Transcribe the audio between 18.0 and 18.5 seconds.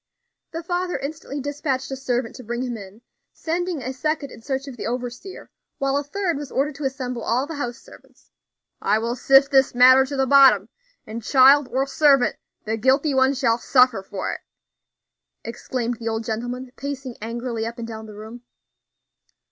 the room.